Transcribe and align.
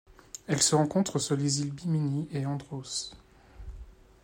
Elle 0.47 0.63
se 0.63 0.73
rencontre 0.73 1.19
sur 1.19 1.35
les 1.35 1.61
îles 1.61 1.71
Bimini 1.71 2.27
et 2.31 2.47
Andros. 2.47 3.13